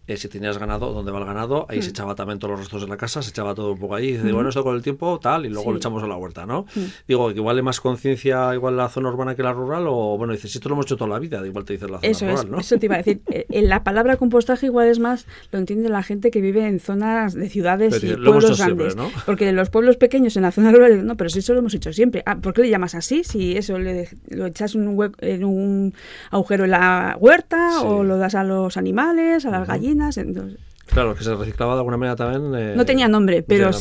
eh, 0.07 0.17
si 0.17 0.27
tenías 0.27 0.57
ganado, 0.57 0.93
¿dónde 0.93 1.11
va 1.11 1.19
el 1.19 1.25
ganado? 1.25 1.65
Ahí 1.69 1.81
se 1.81 1.89
mm. 1.89 1.91
echaba 1.91 2.15
también 2.15 2.39
todos 2.39 2.51
los 2.51 2.59
restos 2.61 2.81
de 2.81 2.87
la 2.87 2.97
casa, 2.97 3.21
se 3.21 3.29
echaba 3.29 3.53
todo 3.55 3.73
un 3.73 3.79
poco 3.79 3.95
ahí, 3.95 4.09
y 4.09 4.17
dice, 4.17 4.31
bueno, 4.31 4.49
esto 4.49 4.63
con 4.63 4.75
el 4.75 4.81
tiempo 4.81 5.19
tal, 5.19 5.45
y 5.45 5.49
luego 5.49 5.71
lo 5.71 5.77
echamos 5.77 6.03
a 6.03 6.07
la 6.07 6.15
huerta, 6.15 6.45
¿no? 6.45 6.65
Mm. 6.75 6.79
Digo, 7.07 7.29
que 7.29 7.35
igual 7.35 7.57
hay 7.57 7.63
más 7.63 7.79
conciencia 7.79 8.53
igual 8.53 8.77
la 8.77 8.89
zona 8.89 9.09
urbana 9.09 9.35
que 9.35 9.43
la 9.43 9.53
rural, 9.53 9.85
o 9.87 10.17
bueno, 10.17 10.33
dices, 10.33 10.51
si 10.51 10.57
esto 10.57 10.69
lo 10.69 10.75
hemos 10.75 10.85
hecho 10.85 10.97
toda 10.97 11.09
la 11.09 11.19
vida, 11.19 11.45
igual 11.45 11.65
te 11.65 11.73
dice 11.73 11.87
la 11.87 11.99
zona 11.99 12.11
eso 12.11 12.27
rural, 12.27 12.51
¿no? 12.51 12.59
Eso 12.59 12.77
te 12.77 12.85
iba 12.85 12.95
a 12.95 12.99
decir, 12.99 13.21
en 13.27 13.45
eh, 13.49 13.67
la 13.67 13.83
palabra 13.83 14.17
compostaje 14.17 14.67
igual 14.67 14.87
es 14.87 14.99
más, 14.99 15.25
lo 15.51 15.59
entiende 15.59 15.89
la 15.89 16.03
gente 16.03 16.31
que 16.31 16.41
vive 16.41 16.65
en 16.67 16.79
zonas 16.79 17.33
de 17.33 17.49
ciudades 17.49 18.03
y 18.03 18.15
pueblos 18.15 18.57
grandes. 18.57 18.95
Porque 19.25 19.51
los 19.51 19.69
pueblos 19.69 19.97
pequeños 19.97 20.35
en 20.37 20.43
la 20.43 20.51
zona 20.51 20.71
rural, 20.71 21.05
no, 21.05 21.17
pero 21.17 21.29
si 21.29 21.39
eso 21.39 21.53
lo 21.53 21.59
hemos 21.59 21.73
hecho 21.73 21.93
siempre. 21.93 22.23
Ah, 22.25 22.37
¿Por 22.37 22.53
qué 22.53 22.61
le 22.61 22.69
llamas 22.69 22.95
así? 22.95 23.23
Si 23.23 23.57
eso 23.69 23.79
le, 23.79 24.09
lo 24.29 24.47
echas 24.47 24.75
un 24.75 25.11
en 25.19 25.43
un 25.43 25.93
agujero 26.31 26.65
en 26.65 26.71
la 26.71 27.15
huerta 27.19 27.81
o 27.83 28.03
lo 28.03 28.17
das 28.17 28.35
a 28.35 28.43
los 28.43 28.77
animales, 28.77 29.45
a 29.45 29.51
las 29.51 29.67
gallinas. 29.67 30.17
Entonces, 30.17 30.59
Claro, 30.91 31.15
que 31.15 31.23
se 31.23 31.35
reciclaba 31.35 31.73
de 31.73 31.79
alguna 31.79 31.97
manera 31.97 32.15
también. 32.15 32.53
Eh, 32.55 32.73
no 32.75 32.85
tenía 32.85 33.07
nombre, 33.07 33.43
pero 33.43 33.71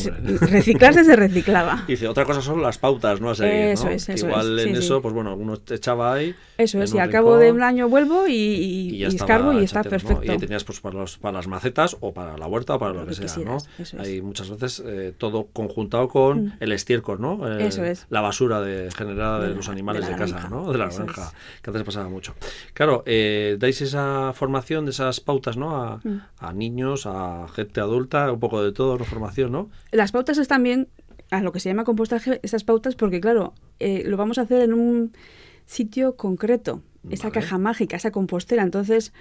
reciclarse 0.41 1.03
se 1.03 1.15
reciclaba. 1.15 1.83
Y 1.87 1.91
dice, 1.93 2.07
otra 2.07 2.25
cosa 2.25 2.41
son 2.41 2.61
las 2.61 2.77
pautas, 2.77 3.19
¿no? 3.21 3.31
eso 3.31 3.45
es, 3.45 4.09
eso 4.09 4.27
Igual 4.27 4.59
en 4.59 4.75
eso, 4.75 5.01
pues 5.01 5.13
bueno, 5.13 5.35
uno 5.35 5.57
echaba 5.69 6.13
ahí. 6.13 6.35
Eso 6.57 6.81
es, 6.81 6.93
y 6.93 6.99
al 6.99 7.09
cabo 7.09 7.37
de 7.37 7.51
un 7.51 7.63
año 7.63 7.87
vuelvo 7.87 8.27
y, 8.27 8.33
y, 8.33 8.89
y, 8.95 9.03
y 9.03 9.05
está 9.05 9.83
perfecto. 9.83 10.23
Y 10.23 10.29
ahí 10.29 10.37
tenías 10.37 10.63
pues 10.63 10.79
para, 10.79 10.99
los, 10.99 11.17
para 11.17 11.37
las 11.37 11.47
macetas 11.47 11.97
o 11.99 12.13
para 12.13 12.37
la 12.37 12.47
huerta 12.47 12.75
o 12.75 12.79
para 12.79 12.93
lo, 12.93 13.05
que, 13.05 13.13
sea, 13.13 13.29
¿no? 13.43 13.57
Hay 13.97 14.21
muchas 14.21 14.49
veces 14.49 14.83
eh, 14.85 15.13
todo 15.17 15.47
conjuntado 15.53 16.07
con 16.09 16.45
mm. 16.45 16.53
el 16.59 16.71
estiércol, 16.71 17.21
¿no? 17.21 17.47
eso 17.57 17.83
es. 17.83 18.05
La 18.09 18.21
basura 18.21 18.61
de, 18.61 18.89
generada 18.91 19.39
de, 19.39 19.55
los 19.55 19.69
animales 19.69 20.07
de, 20.07 20.15
casa, 20.15 20.49
¿no? 20.49 20.71
De 20.71 20.77
la 20.77 20.89
granja, 20.89 21.31
que 21.61 21.69
antes 21.69 21.83
pasaba 21.83 22.09
mucho. 22.09 22.35
Claro, 22.73 23.03
eh, 23.05 23.57
dais 23.59 23.81
esa 23.81 24.33
formación 24.33 24.85
de 24.85 24.91
esas 24.91 25.19
pautas, 25.19 25.57
¿no? 25.57 25.77
A, 25.77 25.99
mm. 26.03 26.21
A 27.05 27.11
niños 27.11 27.49
a 27.49 27.53
gente 27.53 27.79
adulta, 27.79 28.31
un 28.31 28.39
poco 28.39 28.63
de 28.63 28.71
todo, 28.71 28.95
una 28.95 29.05
formación, 29.05 29.51
¿no? 29.51 29.69
Las 29.91 30.11
pautas 30.11 30.37
están 30.37 30.63
bien 30.63 30.87
a 31.31 31.41
lo 31.41 31.51
que 31.51 31.59
se 31.59 31.69
llama 31.69 31.83
compostaje, 31.83 32.39
esas 32.43 32.63
pautas, 32.63 32.95
porque 32.95 33.21
claro, 33.21 33.53
eh, 33.79 34.03
lo 34.05 34.17
vamos 34.17 34.37
a 34.37 34.41
hacer 34.41 34.61
en 34.61 34.73
un 34.73 35.11
sitio 35.65 36.15
concreto, 36.15 36.81
esa 37.09 37.31
caja 37.31 37.57
mágica, 37.57 37.95
esa 37.95 38.11
compostera. 38.11 38.63
Entonces, 38.63 39.13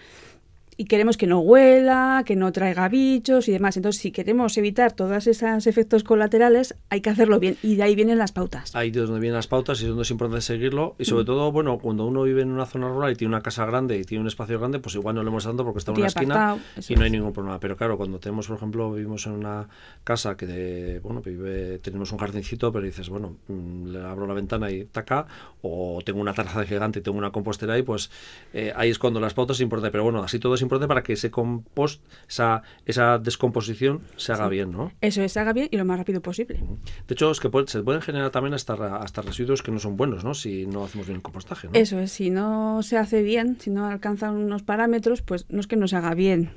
y 0.80 0.84
queremos 0.84 1.16
que 1.16 1.26
no 1.26 1.40
huela, 1.40 2.22
que 2.24 2.36
no 2.36 2.52
traiga 2.52 2.88
bichos 2.88 3.48
y 3.48 3.52
demás. 3.52 3.76
Entonces, 3.76 4.00
si 4.00 4.12
queremos 4.12 4.56
evitar 4.58 4.92
todos 4.92 5.26
esos 5.26 5.66
efectos 5.66 6.04
colaterales, 6.04 6.76
hay 6.88 7.00
que 7.00 7.10
hacerlo 7.10 7.40
bien. 7.40 7.56
Y 7.64 7.74
de 7.74 7.82
ahí 7.82 7.96
vienen 7.96 8.16
las 8.16 8.30
pautas. 8.30 8.76
Ahí 8.76 8.92
de 8.92 9.00
donde 9.00 9.18
vienen 9.18 9.34
las 9.34 9.48
pautas 9.48 9.80
y 9.80 9.82
es 9.82 9.88
donde 9.88 10.04
es 10.04 10.10
importante 10.12 10.40
seguirlo. 10.40 10.94
Y 10.96 11.04
sobre 11.04 11.24
mm. 11.24 11.26
todo, 11.26 11.50
bueno, 11.50 11.78
cuando 11.78 12.06
uno 12.06 12.22
vive 12.22 12.42
en 12.42 12.52
una 12.52 12.64
zona 12.64 12.88
rural 12.88 13.10
y 13.10 13.16
tiene 13.16 13.34
una 13.34 13.42
casa 13.42 13.66
grande 13.66 13.98
y 13.98 14.04
tiene 14.04 14.22
un 14.22 14.28
espacio 14.28 14.56
grande, 14.60 14.78
pues 14.78 14.94
igual 14.94 15.16
no 15.16 15.24
le 15.24 15.30
hemos 15.30 15.42
dando 15.42 15.64
porque 15.64 15.80
está 15.80 15.90
en 15.90 15.98
una 15.98 16.06
esquina 16.06 16.56
y 16.88 16.94
no 16.94 17.02
hay 17.02 17.10
ningún 17.10 17.32
problema. 17.32 17.58
Pero 17.58 17.76
claro, 17.76 17.96
cuando 17.96 18.20
tenemos, 18.20 18.46
por 18.46 18.56
ejemplo, 18.56 18.92
vivimos 18.92 19.26
en 19.26 19.32
una 19.32 19.68
casa 20.04 20.36
que, 20.36 20.46
de, 20.46 21.00
bueno, 21.00 21.22
vive, 21.22 21.80
tenemos 21.80 22.12
un 22.12 22.18
jardincito, 22.18 22.70
pero 22.70 22.84
dices, 22.84 23.08
bueno, 23.08 23.34
mm, 23.48 23.88
le 23.88 23.98
abro 24.04 24.28
la 24.28 24.34
ventana 24.34 24.70
y 24.70 24.84
taca, 24.84 25.26
o 25.60 25.98
tengo 26.04 26.20
una 26.20 26.32
de 26.32 26.66
gigante 26.66 27.00
y 27.00 27.02
tengo 27.02 27.18
una 27.18 27.32
compostera 27.32 27.74
ahí, 27.74 27.82
pues 27.82 28.12
eh, 28.54 28.72
ahí 28.76 28.90
es 28.90 29.00
cuando 29.00 29.18
las 29.18 29.34
pautas 29.34 29.56
es 29.56 29.62
importante. 29.62 29.90
Pero 29.90 30.04
bueno, 30.04 30.22
así 30.22 30.38
todo 30.38 30.54
es 30.54 30.67
importante 30.68 30.88
para 30.88 31.02
que 31.02 31.14
ese 31.14 31.30
compost, 31.30 32.02
esa, 32.28 32.62
esa 32.86 33.18
descomposición 33.18 34.00
se 34.16 34.32
haga 34.32 34.48
bien, 34.48 34.72
¿no? 34.72 34.92
Eso 35.00 35.22
es, 35.22 35.32
se 35.32 35.40
haga 35.40 35.52
bien 35.52 35.68
y 35.70 35.76
lo 35.76 35.84
más 35.84 35.98
rápido 35.98 36.20
posible. 36.20 36.60
De 37.06 37.14
hecho, 37.14 37.30
es 37.30 37.40
que 37.40 37.50
se 37.66 37.82
pueden 37.82 38.02
generar 38.02 38.30
también 38.30 38.54
hasta, 38.54 38.96
hasta 38.96 39.22
residuos 39.22 39.62
que 39.62 39.70
no 39.70 39.78
son 39.78 39.96
buenos, 39.96 40.24
¿no? 40.24 40.34
Si 40.34 40.66
no 40.66 40.84
hacemos 40.84 41.06
bien 41.06 41.16
el 41.16 41.22
compostaje, 41.22 41.68
¿no? 41.68 41.74
Eso 41.74 41.98
es, 41.98 42.12
si 42.12 42.30
no 42.30 42.82
se 42.82 42.98
hace 42.98 43.22
bien, 43.22 43.56
si 43.60 43.70
no 43.70 43.86
alcanzan 43.86 44.36
unos 44.36 44.62
parámetros, 44.62 45.22
pues 45.22 45.46
no 45.48 45.60
es 45.60 45.66
que 45.66 45.76
no 45.76 45.88
se 45.88 45.96
haga 45.96 46.14
bien, 46.14 46.50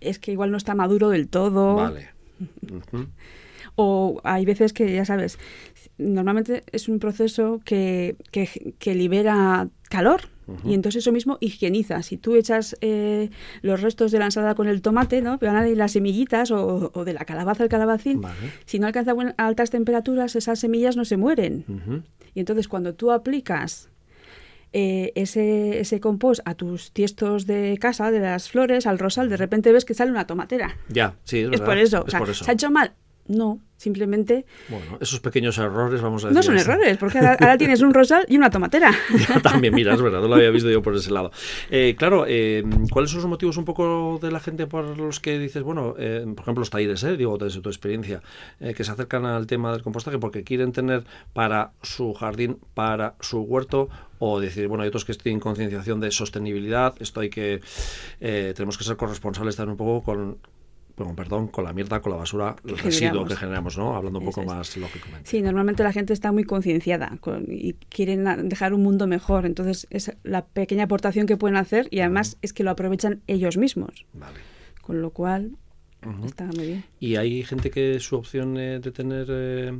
es 0.00 0.18
que 0.18 0.32
igual 0.32 0.50
no 0.50 0.56
está 0.56 0.74
maduro 0.74 1.10
del 1.10 1.28
todo. 1.28 1.76
Vale. 1.76 2.08
O 3.76 4.20
hay 4.24 4.44
veces 4.44 4.72
que, 4.72 4.92
ya 4.92 5.04
sabes, 5.04 5.38
normalmente 5.98 6.62
es 6.72 6.88
un 6.88 6.98
proceso 6.98 7.60
que, 7.64 8.16
que, 8.30 8.74
que 8.78 8.94
libera 8.94 9.68
calor 9.94 10.22
y 10.64 10.74
entonces 10.74 11.02
eso 11.02 11.12
mismo 11.12 11.38
higieniza. 11.40 12.02
Si 12.02 12.16
tú 12.16 12.34
echas 12.34 12.76
eh, 12.80 13.30
los 13.62 13.80
restos 13.80 14.12
de 14.12 14.18
la 14.18 14.26
ensalada 14.26 14.54
con 14.54 14.68
el 14.68 14.82
tomate, 14.82 15.22
¿no? 15.22 15.38
Y 15.40 15.74
las 15.74 15.92
semillitas 15.92 16.50
o, 16.50 16.90
de 17.04 17.12
la 17.12 17.24
calabaza, 17.24 17.62
el 17.62 17.68
calabacín, 17.68 18.22
si 18.66 18.78
no 18.78 18.86
alcanza 18.86 19.14
altas 19.36 19.70
temperaturas, 19.70 20.36
esas 20.36 20.58
semillas 20.58 20.96
no 20.96 21.04
se 21.04 21.16
mueren. 21.16 21.64
Y 22.34 22.40
entonces 22.40 22.68
cuando 22.68 22.94
tú 22.94 23.12
aplicas 23.12 23.88
eh, 24.72 25.12
ese, 25.14 25.78
ese 25.78 26.00
compost 26.00 26.40
a 26.44 26.54
tus 26.54 26.90
tiestos 26.90 27.46
de 27.46 27.78
casa, 27.80 28.10
de 28.10 28.18
las 28.18 28.50
flores, 28.50 28.88
al 28.88 28.98
rosal, 28.98 29.28
de 29.28 29.36
repente 29.36 29.72
ves 29.72 29.84
que 29.84 29.94
sale 29.94 30.10
una 30.10 30.26
tomatera. 30.26 30.76
Ya, 30.88 31.14
sí, 31.22 31.46
es, 31.50 31.60
por 31.60 31.78
eso. 31.78 32.04
se 32.08 32.50
ha 32.50 32.54
hecho 32.54 32.72
mal, 32.72 32.92
No, 33.26 33.58
simplemente... 33.78 34.44
Bueno, 34.68 34.98
esos 35.00 35.20
pequeños 35.20 35.56
errores, 35.56 36.02
vamos 36.02 36.24
a 36.24 36.28
decir. 36.28 36.36
No 36.36 36.42
son 36.42 36.58
errores, 36.58 36.98
porque 36.98 37.18
ahora, 37.18 37.56
tienes 37.56 37.80
un 37.80 37.94
rosal 37.94 38.26
y 38.28 38.36
una 38.36 38.50
tomatera. 38.50 38.92
También, 39.42 39.74
mira, 39.74 39.94
es 39.94 40.02
verdad, 40.02 40.20
no 40.20 40.28
lo 40.28 40.34
había 40.34 40.50
visto 40.50 40.70
yo 40.70 40.82
por 40.82 40.94
ese 40.94 41.10
lado. 41.10 41.30
Eh, 41.70 41.94
claro, 41.96 42.26
eh, 42.28 42.62
¿cuáles 42.90 43.10
son 43.10 43.20
los 43.20 43.28
motivos 43.28 43.56
un 43.56 43.64
poco 43.64 44.18
de 44.20 44.30
la 44.30 44.40
gente 44.40 44.66
por 44.66 44.96
los 44.98 45.20
que 45.20 45.38
dices, 45.38 45.62
bueno, 45.62 45.94
eh, 45.98 46.22
por 46.34 46.42
ejemplo, 46.42 46.60
los 46.60 46.70
talleres, 46.70 47.02
eh, 47.04 47.16
digo, 47.16 47.38
desde 47.38 47.60
tu 47.60 47.70
experiencia, 47.70 48.22
que 48.58 48.84
se 48.84 48.90
acercan 48.90 49.24
al 49.24 49.46
tema 49.46 49.72
del 49.72 49.82
compostaje 49.82 50.18
porque 50.18 50.44
quieren 50.44 50.72
tener 50.72 51.04
para 51.32 51.72
su 51.82 52.12
jardín, 52.12 52.58
para 52.74 53.14
su 53.20 53.40
huerto, 53.40 53.88
o 54.18 54.38
decir, 54.38 54.68
bueno, 54.68 54.82
hay 54.82 54.88
otros 54.88 55.04
que 55.04 55.14
tienen 55.14 55.40
concienciación 55.40 56.00
de 56.00 56.10
sostenibilidad, 56.10 56.94
esto 57.00 57.20
hay 57.20 57.30
que, 57.30 57.60
tenemos 58.20 58.76
que 58.76 58.84
ser 58.84 58.96
corresponsables 58.96 59.56
también 59.56 59.72
un 59.72 59.78
poco 59.78 60.02
con 60.02 60.38
bueno, 60.96 61.14
perdón, 61.14 61.48
con 61.48 61.64
la 61.64 61.72
mierda, 61.72 62.00
con 62.00 62.12
la 62.12 62.18
basura, 62.18 62.54
el 62.64 62.78
residuo 62.78 63.24
que 63.24 63.34
generamos, 63.34 63.76
¿no? 63.76 63.96
Hablando 63.96 64.20
un 64.20 64.26
poco 64.26 64.44
más 64.44 64.76
lógicamente. 64.76 65.28
Sí, 65.28 65.42
normalmente 65.42 65.82
la 65.82 65.92
gente 65.92 66.12
está 66.12 66.30
muy 66.30 66.44
concienciada 66.44 67.18
y 67.48 67.72
quieren 67.72 68.48
dejar 68.48 68.74
un 68.74 68.82
mundo 68.82 69.06
mejor. 69.06 69.46
Entonces, 69.46 69.86
es 69.90 70.12
la 70.22 70.44
pequeña 70.46 70.84
aportación 70.84 71.26
que 71.26 71.36
pueden 71.36 71.56
hacer 71.56 71.88
y 71.90 72.00
además 72.00 72.38
es 72.42 72.52
que 72.52 72.62
lo 72.62 72.70
aprovechan 72.70 73.22
ellos 73.26 73.56
mismos. 73.56 74.06
Vale. 74.12 74.38
Con 74.82 75.02
lo 75.02 75.10
cual, 75.10 75.56
está 76.24 76.44
muy 76.46 76.66
bien. 76.66 76.84
Y 77.00 77.16
hay 77.16 77.42
gente 77.42 77.70
que 77.70 77.98
su 78.00 78.16
opción 78.16 78.54
de 78.54 78.80
tener... 78.92 79.26
Eh, 79.30 79.72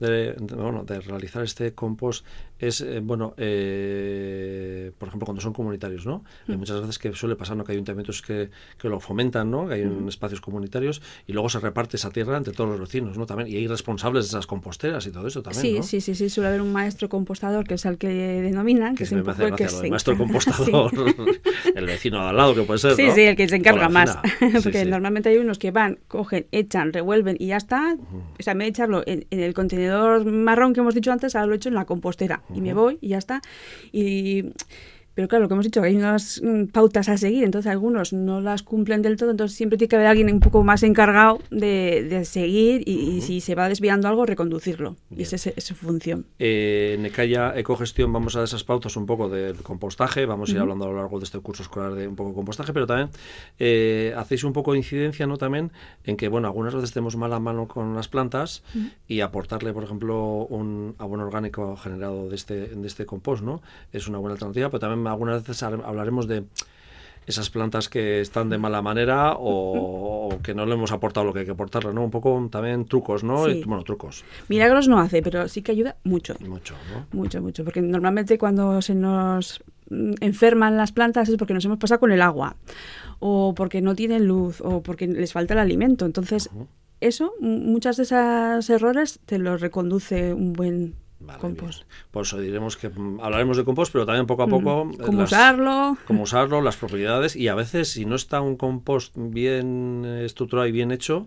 de, 0.00 0.34
bueno, 0.56 0.82
de 0.84 1.00
realizar 1.00 1.44
este 1.44 1.74
compost 1.74 2.24
es, 2.60 2.82
eh, 2.82 3.00
bueno, 3.02 3.34
eh, 3.38 4.92
por 4.98 5.08
ejemplo, 5.08 5.24
cuando 5.24 5.40
son 5.40 5.52
comunitarios, 5.52 6.04
¿no? 6.04 6.24
Hay 6.46 6.56
mm. 6.56 6.58
muchas 6.58 6.80
veces 6.80 6.98
que 6.98 7.12
suele 7.14 7.34
pasar, 7.34 7.56
¿no? 7.56 7.64
Que 7.64 7.72
hay 7.72 7.76
ayuntamientos 7.76 8.20
que, 8.20 8.50
que 8.78 8.88
lo 8.88 9.00
fomentan, 9.00 9.50
¿no? 9.50 9.66
Que 9.66 9.74
hay 9.74 9.84
mm. 9.84 10.08
espacios 10.08 10.42
comunitarios 10.42 11.00
y 11.26 11.32
luego 11.32 11.48
se 11.48 11.58
reparte 11.58 11.96
esa 11.96 12.10
tierra 12.10 12.36
entre 12.36 12.52
todos 12.52 12.70
los 12.70 12.80
vecinos, 12.80 13.16
¿no? 13.16 13.24
También, 13.24 13.48
y 13.48 13.56
hay 13.56 13.66
responsables 13.66 14.24
de 14.24 14.28
esas 14.28 14.46
composteras 14.46 15.06
y 15.06 15.10
todo 15.10 15.26
eso 15.26 15.42
también, 15.42 15.82
Sí, 15.82 15.82
sí, 15.82 16.00
sí, 16.00 16.14
sí, 16.14 16.28
suele 16.28 16.48
haber 16.48 16.60
un 16.60 16.72
maestro 16.72 17.08
compostador 17.08 17.66
que 17.66 17.74
es 17.74 17.84
el 17.86 17.96
que 17.96 18.08
denominan, 18.08 18.94
que, 18.94 19.04
es 19.04 19.12
un 19.12 19.22
poco 19.22 19.42
el 19.42 19.54
que 19.54 19.64
el 19.64 19.90
maestro 19.90 20.16
compostador, 20.18 20.92
el 21.74 21.86
vecino 21.86 22.22
de 22.22 22.28
al 22.28 22.36
lado 22.36 22.54
que 22.54 22.62
puede 22.62 22.78
ser, 22.78 22.94
Sí, 22.94 23.10
sí, 23.14 23.22
el 23.22 23.36
que 23.36 23.48
se 23.48 23.56
encarga 23.56 23.88
más, 23.88 24.18
porque 24.62 24.84
normalmente 24.84 25.30
hay 25.30 25.38
unos 25.38 25.58
que 25.58 25.70
van, 25.70 25.98
cogen, 26.08 26.46
echan, 26.52 26.92
revuelven 26.92 27.36
y 27.38 27.46
ya 27.48 27.56
está, 27.56 27.96
o 28.38 28.42
sea, 28.42 28.54
me 28.54 28.64
de 28.64 28.70
echarlo 28.70 29.02
en, 29.06 29.26
en 29.30 29.40
el 29.40 29.54
contenedor 29.54 30.24
marrón 30.26 30.74
que 30.74 30.80
hemos 30.80 30.94
dicho 30.94 31.10
antes, 31.10 31.34
ahora 31.34 31.46
lo 31.46 31.52
he 31.54 31.56
hecho 31.56 31.70
en 31.70 31.74
la 31.74 31.86
compostera 31.86 32.42
y 32.54 32.60
me 32.60 32.74
voy 32.74 32.98
y 33.00 33.08
ya 33.08 33.18
está. 33.18 33.40
Y 33.92 34.52
pero 35.14 35.28
claro, 35.28 35.42
lo 35.42 35.48
que 35.48 35.54
hemos 35.54 35.64
dicho, 35.64 35.82
hay 35.82 35.96
unas 35.96 36.40
mm, 36.42 36.66
pautas 36.66 37.08
a 37.08 37.16
seguir, 37.16 37.44
entonces 37.44 37.70
algunos 37.70 38.12
no 38.12 38.40
las 38.40 38.62
cumplen 38.62 39.02
del 39.02 39.16
todo, 39.16 39.30
entonces 39.30 39.56
siempre 39.56 39.76
tiene 39.76 39.88
que 39.88 39.96
haber 39.96 40.08
alguien 40.08 40.32
un 40.32 40.40
poco 40.40 40.62
más 40.62 40.82
encargado 40.82 41.40
de, 41.50 42.24
seguir 42.24 42.88
y, 42.88 43.20
si 43.22 43.40
se 43.40 43.54
va 43.54 43.68
desviando 43.68 44.08
algo, 44.08 44.26
reconducirlo. 44.26 44.96
Y 45.14 45.22
esa 45.22 45.36
es, 45.36 45.64
su 45.64 45.74
función. 45.74 46.26
Eh, 46.38 46.96
en 46.98 47.06
Ecaya 47.06 47.52
Ecogestión 47.56 48.12
vamos 48.12 48.36
a 48.36 48.44
esas 48.44 48.64
pautas 48.64 48.96
un 48.96 49.06
poco 49.06 49.28
del 49.28 49.56
compostaje, 49.56 50.26
vamos 50.26 50.50
a 50.50 50.52
ir 50.52 50.58
hablando 50.58 50.84
a 50.86 50.88
lo 50.88 50.96
largo 50.96 51.18
de 51.18 51.24
este 51.24 51.38
curso 51.40 51.62
escolar 51.62 51.94
de 51.94 52.06
un 52.06 52.16
poco 52.16 52.30
de 52.30 52.36
compostaje, 52.36 52.72
pero 52.72 52.86
también 52.86 53.10
eh, 53.58 54.14
hacéis 54.16 54.44
un 54.44 54.52
poco 54.52 54.72
de 54.72 54.78
incidencia 54.78 55.26
¿no? 55.26 55.36
también 55.36 55.72
en 56.04 56.16
que, 56.16 56.28
bueno, 56.28 56.48
algunas 56.48 56.74
veces 56.74 56.92
tenemos 56.92 57.16
mala 57.16 57.40
mano 57.40 57.68
con 57.68 57.94
las 57.94 58.08
plantas 58.08 58.62
y 59.06 59.20
aportarle, 59.20 59.72
por 59.72 59.84
ejemplo, 59.84 60.46
un 60.46 60.94
abono 60.98 61.24
orgánico 61.24 61.76
generado 61.76 62.28
de 62.28 62.36
este, 62.36 62.68
de 62.68 62.86
este 62.86 63.06
compost, 63.06 63.42
¿no? 63.42 63.62
Es 63.92 64.08
una 64.08 64.18
buena 64.18 64.34
alternativa, 64.34 64.68
pero 64.68 64.80
también 64.80 64.99
algunas 65.06 65.42
veces 65.42 65.62
hablaremos 65.62 66.26
de 66.26 66.44
esas 67.26 67.50
plantas 67.50 67.88
que 67.88 68.20
están 68.20 68.48
de 68.50 68.58
mala 68.58 68.82
manera 68.82 69.34
o, 69.38 70.38
que 70.42 70.54
no 70.54 70.66
le 70.66 70.74
hemos 70.74 70.92
aportado 70.92 71.26
lo 71.26 71.32
que 71.32 71.40
hay 71.40 71.44
que 71.44 71.52
aportarle, 71.52 71.92
¿no? 71.92 72.04
Un 72.04 72.10
poco 72.10 72.48
también 72.50 72.84
trucos, 72.84 73.24
¿no? 73.24 73.42
bueno, 73.64 73.82
trucos. 73.84 74.24
Milagros 74.48 74.88
no 74.88 74.98
hace, 74.98 75.22
pero 75.22 75.48
sí 75.48 75.62
que 75.62 75.72
ayuda 75.72 75.96
mucho. 76.04 76.34
Mucho, 76.40 76.74
¿no? 76.92 77.06
Mucho, 77.18 77.40
mucho. 77.40 77.64
Porque 77.64 77.82
normalmente 77.82 78.38
cuando 78.38 78.82
se 78.82 78.94
nos 78.94 79.62
mm, 79.90 80.14
enferman 80.20 80.76
las 80.76 80.92
plantas 80.92 81.28
es 81.28 81.36
porque 81.36 81.54
nos 81.54 81.64
hemos 81.64 81.78
pasado 81.78 82.00
con 82.00 82.12
el 82.12 82.22
agua 82.22 82.56
o 83.18 83.54
porque 83.54 83.80
no 83.80 83.94
tienen 83.94 84.26
luz 84.26 84.60
o 84.60 84.82
porque 84.82 85.06
les 85.06 85.32
falta 85.32 85.54
el 85.54 85.60
alimento. 85.60 86.06
Entonces, 86.06 86.50
eso, 87.00 87.34
muchas 87.40 87.96
de 87.96 88.04
esos 88.04 88.70
errores 88.70 89.20
te 89.26 89.38
los 89.38 89.60
reconduce 89.60 90.32
un 90.32 90.52
buen 90.52 90.94
compost. 91.38 91.84
Por 92.10 92.24
eso 92.24 92.38
diremos 92.38 92.76
que 92.76 92.88
mm, 92.88 93.20
hablaremos 93.20 93.56
de 93.56 93.64
compost, 93.64 93.92
pero 93.92 94.06
también 94.06 94.26
poco 94.26 94.42
a 94.42 94.46
poco... 94.46 94.90
Eh, 94.92 94.98
cómo 95.04 95.22
usarlo. 95.22 95.96
Cómo 96.06 96.22
usarlo, 96.22 96.60
las 96.60 96.76
propiedades 96.76 97.36
y 97.36 97.48
a 97.48 97.54
veces 97.54 97.90
si 97.90 98.04
no 98.04 98.16
está 98.16 98.40
un 98.40 98.56
compost 98.56 99.14
bien 99.16 100.04
estructurado 100.04 100.66
y 100.66 100.72
bien 100.72 100.90
hecho, 100.92 101.26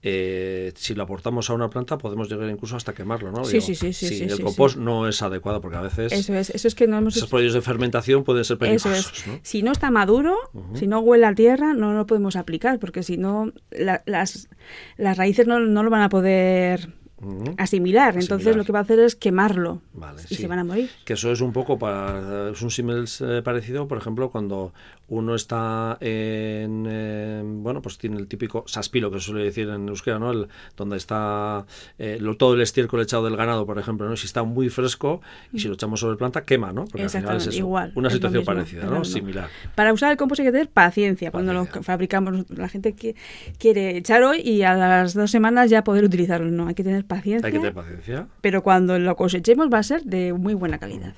eh, 0.00 0.72
si 0.76 0.94
lo 0.94 1.02
aportamos 1.02 1.50
a 1.50 1.54
una 1.54 1.68
planta 1.70 1.98
podemos 1.98 2.30
llegar 2.30 2.48
incluso 2.48 2.76
hasta 2.76 2.94
quemarlo, 2.94 3.32
¿no? 3.32 3.44
Sí, 3.44 3.60
sí, 3.60 3.74
sí, 3.74 3.92
Si 3.92 4.22
el 4.22 4.40
compost 4.40 4.76
no 4.76 5.08
es 5.08 5.22
adecuado, 5.22 5.60
porque 5.60 5.76
a 5.76 5.80
veces 5.80 6.12
eso 6.12 6.34
es, 6.34 6.50
eso 6.50 6.68
es 6.68 6.74
que 6.76 6.86
no 6.86 6.98
hemos... 6.98 7.16
esos 7.16 7.28
procesos 7.28 7.54
de 7.54 7.62
fermentación 7.62 8.22
pueden 8.22 8.44
ser 8.44 8.58
peligrosos. 8.58 9.24
Si 9.42 9.62
no 9.62 9.72
está 9.72 9.90
maduro, 9.90 10.36
si 10.74 10.86
no 10.86 11.00
huele 11.00 11.26
a 11.26 11.34
tierra, 11.34 11.74
no 11.74 11.94
lo 11.94 12.06
podemos 12.06 12.36
aplicar, 12.36 12.78
porque 12.78 13.02
si 13.02 13.16
no 13.16 13.52
las, 13.70 14.48
las 14.96 15.16
raíces 15.16 15.48
no, 15.48 15.58
no 15.58 15.82
lo 15.82 15.90
van 15.90 16.02
a 16.02 16.08
poder 16.08 16.92
asimilar. 17.56 18.16
Entonces 18.16 18.56
lo 18.56 18.64
que 18.64 18.72
va 18.72 18.80
a 18.80 18.82
hacer 18.82 18.98
es 19.00 19.16
quemarlo 19.16 19.82
y 20.30 20.34
se 20.34 20.46
van 20.46 20.58
a 20.58 20.64
morir. 20.64 20.90
Que 21.04 21.14
eso 21.14 21.32
es 21.32 21.40
un 21.40 21.52
poco 21.52 21.78
para 21.78 22.50
es 22.50 22.62
un 22.62 22.70
símil 22.70 23.04
eh, 23.20 23.42
parecido, 23.42 23.88
por 23.88 23.98
ejemplo, 23.98 24.30
cuando 24.30 24.72
uno 25.08 25.34
está 25.34 25.96
en, 26.00 27.62
bueno, 27.62 27.80
pues 27.80 27.96
tiene 27.98 28.18
el 28.18 28.28
típico 28.28 28.64
saspilo 28.66 29.10
que 29.10 29.20
se 29.20 29.26
suele 29.26 29.44
decir 29.44 29.68
en 29.68 29.88
euskera, 29.88 30.18
¿no? 30.18 30.30
El, 30.30 30.48
donde 30.76 30.96
está 30.98 31.64
eh, 31.98 32.20
todo 32.38 32.54
el 32.54 32.60
estiércol 32.60 33.00
echado 33.00 33.24
del 33.24 33.36
ganado, 33.36 33.64
por 33.64 33.78
ejemplo, 33.78 34.08
¿no? 34.08 34.16
Si 34.16 34.26
está 34.26 34.42
muy 34.42 34.68
fresco 34.68 35.22
y 35.52 35.60
si 35.60 35.68
lo 35.68 35.74
echamos 35.74 36.00
sobre 36.00 36.16
planta 36.16 36.44
quema, 36.44 36.72
¿no? 36.72 36.84
Porque 36.84 37.04
al 37.04 37.10
final 37.10 37.36
es 37.38 37.56
igual, 37.56 37.92
una 37.94 38.10
situación 38.10 38.44
parecida, 38.44 38.84
¿no? 38.84 39.04
Similar. 39.04 39.48
Para 39.74 39.92
usar 39.92 40.10
el 40.12 40.18
compost 40.18 40.40
hay 40.40 40.46
que 40.46 40.52
tener 40.52 40.68
paciencia, 40.68 41.30
cuando 41.30 41.52
lo 41.52 41.64
fabricamos. 41.66 42.44
La 42.50 42.68
gente 42.68 42.92
que 42.92 43.16
quiere 43.58 43.96
echar 43.96 44.22
hoy 44.22 44.40
y 44.40 44.62
a 44.62 44.74
las 44.74 45.14
dos 45.14 45.30
semanas 45.30 45.70
ya 45.70 45.84
poder 45.84 46.04
utilizarlo, 46.04 46.50
no, 46.50 46.68
hay 46.68 46.74
que 46.74 46.84
tener 46.84 47.04
paciencia. 47.08 47.46
Hay 47.46 47.52
que 47.52 47.58
tener 47.58 47.74
paciencia. 47.74 48.28
Pero 48.40 48.62
cuando 48.62 48.98
lo 48.98 49.16
cosechemos 49.16 49.68
va 49.72 49.78
a 49.78 49.82
ser 49.82 50.02
de 50.04 50.32
muy 50.32 50.54
buena 50.54 50.78
calidad. 50.78 51.14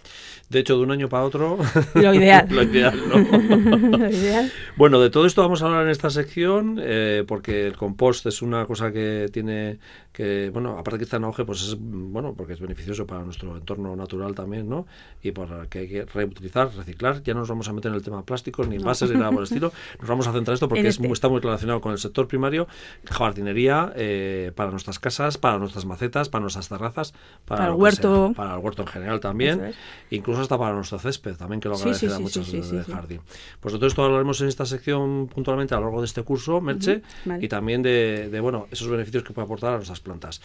De 0.48 0.58
hecho, 0.58 0.76
de 0.76 0.82
un 0.82 0.90
año 0.90 1.08
para 1.08 1.24
otro. 1.24 1.58
Lo 1.94 2.12
ideal. 2.12 2.46
lo 2.50 2.62
ideal, 2.62 3.00
lo 3.08 4.10
ideal. 4.10 4.50
Bueno, 4.76 5.00
de 5.00 5.08
todo 5.08 5.26
esto 5.26 5.42
vamos 5.42 5.62
a 5.62 5.66
hablar 5.66 5.84
en 5.84 5.90
esta 5.90 6.10
sección, 6.10 6.80
eh, 6.82 7.24
porque 7.26 7.66
el 7.66 7.76
compost 7.76 8.26
es 8.26 8.42
una 8.42 8.66
cosa 8.66 8.90
que 8.90 9.28
tiene 9.32 9.78
que, 10.12 10.50
bueno, 10.52 10.76
aparte 10.76 10.98
que 10.98 11.04
está 11.04 11.18
en 11.18 11.24
auge, 11.24 11.44
pues 11.44 11.62
es, 11.62 11.76
bueno, 11.78 12.34
porque 12.36 12.54
es 12.54 12.60
beneficioso 12.60 13.06
para 13.06 13.22
nuestro 13.22 13.56
entorno 13.56 13.94
natural 13.94 14.34
también, 14.34 14.68
¿no? 14.68 14.86
Y 15.22 15.30
para 15.30 15.66
que 15.68 15.78
hay 15.78 15.88
que 15.88 16.04
reutilizar, 16.04 16.74
reciclar. 16.74 17.22
Ya 17.22 17.32
no 17.32 17.40
nos 17.40 17.48
vamos 17.48 17.68
a 17.68 17.72
meter 17.72 17.90
en 17.90 17.96
el 17.96 18.02
tema 18.02 18.24
plásticos, 18.24 18.66
ni 18.66 18.76
envases, 18.76 19.10
ni 19.10 19.18
nada 19.18 19.30
por 19.30 19.40
el 19.40 19.44
estilo. 19.44 19.72
Nos 20.00 20.08
vamos 20.08 20.26
a 20.26 20.32
centrar 20.32 20.52
en 20.52 20.54
esto 20.54 20.68
porque 20.68 20.88
es, 20.88 20.96
este. 20.96 21.12
está 21.12 21.28
muy 21.28 21.40
relacionado 21.40 21.80
con 21.80 21.92
el 21.92 21.98
sector 21.98 22.26
primario, 22.26 22.66
jardinería, 23.04 23.92
eh, 23.94 24.50
para 24.56 24.70
nuestras 24.70 24.98
casas, 24.98 25.38
para 25.38 25.58
nuestras 25.58 25.79
macetas, 25.86 26.28
para 26.28 26.42
nuestras 26.42 26.68
terrazas, 26.68 27.14
para, 27.44 27.66
el 27.66 27.72
huerto. 27.72 28.32
para 28.34 28.54
el 28.54 28.60
huerto 28.60 28.82
en 28.82 28.88
general 28.88 29.20
también. 29.20 29.72
Incluso 30.10 30.40
hasta 30.40 30.58
para 30.58 30.74
nuestro 30.74 30.98
césped, 30.98 31.36
también 31.36 31.60
que 31.60 31.68
lo 31.68 31.76
agradecerá 31.76 32.18
mucho 32.18 32.42
del 32.42 32.84
jardín. 32.84 33.20
Pues 33.60 33.74
todo 33.74 33.86
esto 33.86 34.04
hablaremos 34.04 34.40
en 34.40 34.48
esta 34.48 34.66
sección 34.66 35.28
puntualmente 35.28 35.74
a 35.74 35.78
lo 35.78 35.84
largo 35.84 36.00
de 36.00 36.06
este 36.06 36.22
curso, 36.22 36.60
Merche, 36.60 37.02
y 37.40 37.48
también 37.48 37.82
de, 37.82 38.38
bueno, 38.40 38.66
esos 38.70 38.88
beneficios 38.88 39.22
que 39.22 39.32
puede 39.32 39.44
aportar 39.44 39.74
a 39.74 39.76
nuestras 39.76 40.00
plantas. 40.00 40.40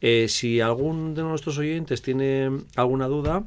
Eh, 0.00 0.26
si 0.28 0.60
algún 0.60 1.14
de 1.14 1.22
nuestros 1.22 1.58
oyentes 1.58 2.02
tiene 2.02 2.50
alguna 2.76 3.06
duda, 3.06 3.44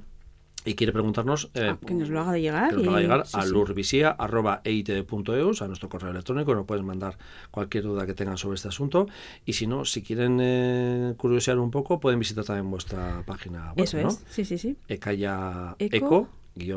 y 0.66 0.76
quiere 0.76 0.92
preguntarnos, 0.92 1.50
eh, 1.54 1.70
ah, 1.72 1.78
que 1.86 1.94
nos 1.94 2.10
lo 2.10 2.20
haga 2.20 2.34
de 2.34 2.42
llegar, 2.42 2.72
que 2.72 2.76
nos 2.76 2.86
lo 2.86 2.92
haga 2.92 3.02
llegar 3.02 3.24
a 3.32 3.46
lurvisía.eit.eus, 3.46 5.62
a 5.62 5.68
nuestro 5.68 5.88
correo 5.88 6.12
electrónico, 6.12 6.54
nos 6.54 6.66
pueden 6.66 6.86
mandar 6.86 7.18
cualquier 7.52 7.86
duda 7.86 8.06
que 8.06 8.14
tengan 8.14 8.38
sobre 8.38 8.56
este 8.56 8.68
asunto. 8.68 9.08
Y 9.46 9.54
si 9.54 9.68
no, 9.68 9.86
si 9.86 10.02
quieren 10.02 10.40
eh, 10.42 11.14
curiosear 11.18 11.60
un 11.60 11.72
poco, 11.72 12.00
pueden 12.00 12.20
visitar 12.20 12.44
también 12.44 12.70
vuestra 12.70 13.24
página 13.26 13.72
web. 13.74 13.86
Eso 13.86 14.00
es, 14.00 14.24
sí, 14.30 14.44
sí, 14.44 14.58
sí. 14.58 14.76
Ecaya 14.88 15.76
Eco 15.80 16.28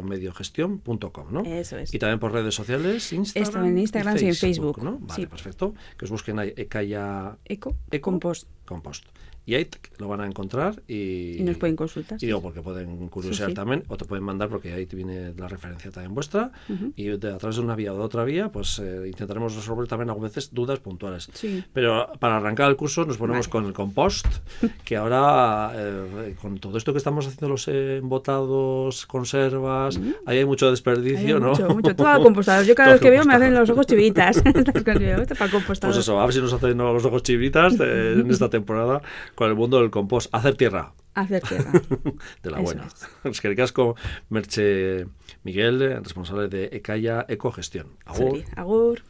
mediogestión.com, 0.02 1.32
¿no? 1.32 1.42
Eso 1.44 1.78
es. 1.78 1.94
Y 1.94 1.98
también 1.98 2.18
por 2.18 2.32
redes 2.32 2.54
sociales, 2.54 3.12
Instagram. 3.12 3.66
en 3.66 3.78
Instagram 3.78 4.16
y, 4.20 4.26
en 4.26 4.34
Facebook, 4.34 4.82
¿no? 4.82 4.98
Vale, 5.00 5.26
perfecto. 5.26 5.74
Que 5.96 6.04
os 6.04 6.10
busquen 6.10 6.38
ahí 6.38 6.52
Ecaya 6.56 7.36
Eco, 7.44 7.76
Eco 7.90 8.10
Compost. 8.10 8.48
Compost. 8.64 9.04
Y 9.46 9.54
ahí 9.54 9.68
lo 9.98 10.08
van 10.08 10.20
a 10.20 10.26
encontrar 10.26 10.82
y, 10.86 11.38
y 11.38 11.42
nos 11.42 11.56
pueden 11.56 11.76
consultar. 11.76 12.18
Y 12.20 12.26
digo, 12.26 12.40
porque 12.40 12.60
pueden 12.60 13.08
curiosear 13.08 13.52
también, 13.52 13.84
o 13.88 13.96
te 13.96 14.04
pueden 14.04 14.24
mandar, 14.24 14.48
porque 14.48 14.72
ahí 14.72 14.86
te 14.86 14.96
viene 14.96 15.32
la 15.36 15.48
referencia 15.48 15.90
también 15.90 16.14
vuestra, 16.14 16.52
y 16.96 17.04
de, 17.04 17.32
a 17.32 17.38
través 17.38 17.56
de 17.56 17.62
una 17.62 17.74
vía 17.74 17.92
o 17.92 17.96
de 17.96 18.02
otra 18.02 18.24
vía, 18.24 18.50
pues 18.50 18.78
eh, 18.78 19.02
intentaremos 19.06 19.54
resolver 19.54 19.88
también 19.88 20.10
algunas 20.10 20.34
veces 20.34 20.52
dudas 20.52 20.78
puntuales. 20.78 21.28
Pero 21.72 22.12
para 22.18 22.36
arrancar 22.36 22.70
el 22.70 22.76
curso 22.76 23.04
nos 23.04 23.16
ponemos 23.16 23.48
con 23.48 23.64
el 23.66 23.72
compost, 23.72 24.26
que 24.84 24.96
ahora, 24.96 25.72
eh, 25.74 26.36
con 26.40 26.58
todo 26.58 26.78
esto 26.78 26.92
que 26.92 26.98
estamos 26.98 27.26
haciendo, 27.26 27.48
los 27.48 27.66
embotados, 27.68 29.06
conservas, 29.06 29.98
ahí 30.26 30.38
hay 30.38 30.44
mucho 30.44 30.70
desperdicio, 30.70 31.40
¿no? 31.40 31.50
Mucho, 31.50 31.68
mucho. 31.68 31.96
Todo 32.00 32.22
compostado. 32.22 32.62
Yo 32.62 32.74
cada 32.74 32.92
vez 32.92 33.00
que 33.00 33.10
veo 33.10 33.24
me 33.24 33.34
hacen 33.34 33.54
los 33.54 33.68
ojos 33.70 33.86
chivitas. 33.86 34.42
pues 35.80 35.96
eso, 35.96 36.20
a 36.20 36.24
ver 36.24 36.34
si 36.34 36.40
nos 36.40 36.52
hacen 36.52 36.78
los 36.78 37.04
ojos 37.04 37.22
chivitas 37.22 37.78
en 37.80 38.30
esta 38.30 38.48
temporada 38.48 39.02
con 39.34 39.48
el 39.48 39.56
mundo 39.56 39.80
del 39.80 39.90
compost. 39.90 40.32
Hacer 40.34 40.56
tierra. 40.56 40.92
Hacer 41.14 41.42
tierra. 41.42 41.72
de 42.42 42.50
la 42.50 42.60
buena. 42.60 42.88
Es. 43.24 43.40
que 43.40 43.56
casco 43.56 43.96
Merche 44.28 45.06
Miguel, 45.42 46.02
responsable 46.02 46.48
de 46.48 46.70
Ecaya 46.72 47.24
Ecogestión. 47.28 47.88
Agur. 48.04 48.42
agur. 48.56 49.02